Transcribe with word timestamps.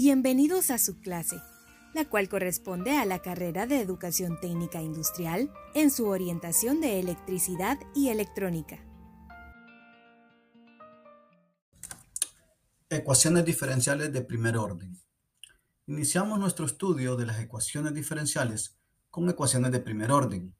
Bienvenidos 0.00 0.70
a 0.70 0.78
su 0.78 1.00
clase, 1.00 1.42
la 1.92 2.08
cual 2.08 2.28
corresponde 2.28 2.96
a 2.96 3.04
la 3.04 3.20
carrera 3.20 3.66
de 3.66 3.80
Educación 3.80 4.38
Técnica 4.40 4.80
Industrial 4.80 5.50
en 5.74 5.90
su 5.90 6.06
orientación 6.06 6.80
de 6.80 7.00
electricidad 7.00 7.80
y 7.96 8.10
electrónica. 8.10 8.78
Ecuaciones 12.88 13.44
diferenciales 13.44 14.12
de 14.12 14.20
primer 14.20 14.56
orden. 14.56 14.96
Iniciamos 15.88 16.38
nuestro 16.38 16.64
estudio 16.64 17.16
de 17.16 17.26
las 17.26 17.40
ecuaciones 17.40 17.92
diferenciales 17.92 18.78
con 19.10 19.28
ecuaciones 19.28 19.72
de 19.72 19.80
primer 19.80 20.12
orden. 20.12 20.54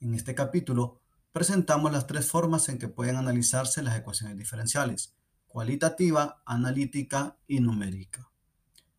En 0.00 0.14
este 0.14 0.34
capítulo 0.34 1.00
presentamos 1.30 1.92
las 1.92 2.08
tres 2.08 2.28
formas 2.28 2.68
en 2.68 2.80
que 2.80 2.88
pueden 2.88 3.14
analizarse 3.14 3.84
las 3.84 3.96
ecuaciones 3.96 4.36
diferenciales, 4.36 5.14
cualitativa, 5.46 6.42
analítica 6.44 7.38
y 7.46 7.60
numérica. 7.60 8.33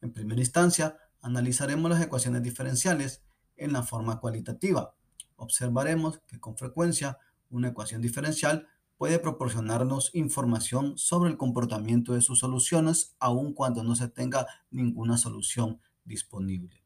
En 0.05 0.13
primera 0.13 0.39
instancia, 0.39 0.99
analizaremos 1.19 1.89
las 1.89 1.99
ecuaciones 1.99 2.43
diferenciales 2.43 3.23
en 3.57 3.73
la 3.73 3.81
forma 3.81 4.19
cualitativa. 4.19 4.93
Observaremos 5.35 6.19
que 6.27 6.39
con 6.39 6.55
frecuencia 6.55 7.17
una 7.49 7.69
ecuación 7.69 8.03
diferencial 8.03 8.67
puede 8.97 9.17
proporcionarnos 9.17 10.13
información 10.13 10.95
sobre 10.99 11.31
el 11.31 11.37
comportamiento 11.37 12.13
de 12.13 12.21
sus 12.21 12.37
soluciones 12.37 13.15
aun 13.17 13.55
cuando 13.55 13.83
no 13.83 13.95
se 13.95 14.07
tenga 14.07 14.45
ninguna 14.69 15.17
solución 15.17 15.81
disponible. 16.03 16.83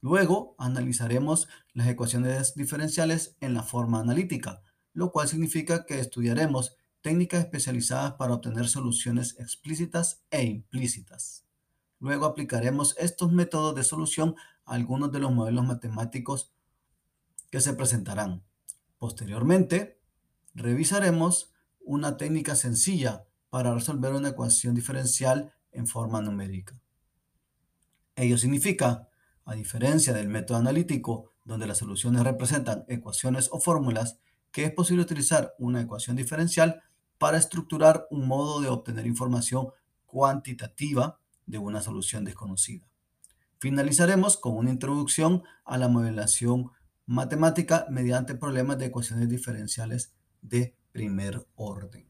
Luego 0.00 0.56
analizaremos 0.58 1.46
las 1.74 1.86
ecuaciones 1.86 2.56
diferenciales 2.56 3.36
en 3.38 3.54
la 3.54 3.62
forma 3.62 4.00
analítica, 4.00 4.62
lo 4.94 5.12
cual 5.12 5.28
significa 5.28 5.86
que 5.86 6.00
estudiaremos 6.00 6.74
técnicas 7.02 7.44
especializadas 7.44 8.14
para 8.14 8.34
obtener 8.34 8.66
soluciones 8.66 9.38
explícitas 9.38 10.24
e 10.32 10.42
implícitas. 10.42 11.45
Luego 11.98 12.26
aplicaremos 12.26 12.94
estos 12.98 13.32
métodos 13.32 13.74
de 13.74 13.84
solución 13.84 14.36
a 14.64 14.74
algunos 14.74 15.12
de 15.12 15.20
los 15.20 15.32
modelos 15.32 15.64
matemáticos 15.64 16.52
que 17.50 17.60
se 17.60 17.74
presentarán. 17.74 18.44
Posteriormente, 18.98 20.00
revisaremos 20.54 21.52
una 21.80 22.16
técnica 22.16 22.54
sencilla 22.54 23.26
para 23.50 23.72
resolver 23.74 24.12
una 24.12 24.30
ecuación 24.30 24.74
diferencial 24.74 25.52
en 25.72 25.86
forma 25.86 26.20
numérica. 26.20 26.80
Ello 28.16 28.38
significa, 28.38 29.08
a 29.44 29.54
diferencia 29.54 30.12
del 30.12 30.28
método 30.28 30.58
analítico, 30.58 31.32
donde 31.44 31.66
las 31.66 31.78
soluciones 31.78 32.24
representan 32.24 32.84
ecuaciones 32.88 33.48
o 33.52 33.60
fórmulas, 33.60 34.18
que 34.50 34.64
es 34.64 34.72
posible 34.72 35.02
utilizar 35.02 35.54
una 35.58 35.82
ecuación 35.82 36.16
diferencial 36.16 36.82
para 37.18 37.38
estructurar 37.38 38.06
un 38.10 38.26
modo 38.26 38.60
de 38.60 38.68
obtener 38.68 39.06
información 39.06 39.68
cuantitativa 40.06 41.20
de 41.46 41.58
una 41.58 41.80
solución 41.80 42.24
desconocida. 42.24 42.86
Finalizaremos 43.58 44.36
con 44.36 44.56
una 44.56 44.70
introducción 44.70 45.42
a 45.64 45.78
la 45.78 45.88
modelación 45.88 46.70
matemática 47.06 47.86
mediante 47.90 48.34
problemas 48.34 48.78
de 48.78 48.86
ecuaciones 48.86 49.28
diferenciales 49.28 50.12
de 50.42 50.76
primer 50.92 51.46
orden. 51.54 52.06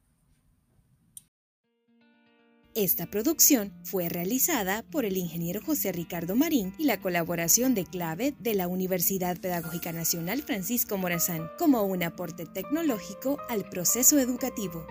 Esta 2.76 3.06
producción 3.06 3.72
fue 3.84 4.10
realizada 4.10 4.82
por 4.82 5.06
el 5.06 5.16
ingeniero 5.16 5.62
José 5.64 5.92
Ricardo 5.92 6.36
Marín 6.36 6.74
y 6.76 6.84
la 6.84 7.00
colaboración 7.00 7.74
de 7.74 7.86
clave 7.86 8.34
de 8.38 8.54
la 8.54 8.68
Universidad 8.68 9.38
Pedagógica 9.38 9.92
Nacional 9.92 10.42
Francisco 10.42 10.98
Morazán 10.98 11.48
como 11.58 11.84
un 11.84 12.02
aporte 12.02 12.44
tecnológico 12.44 13.38
al 13.48 13.66
proceso 13.70 14.18
educativo. 14.18 14.86